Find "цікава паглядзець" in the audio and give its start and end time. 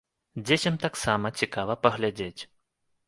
1.43-2.41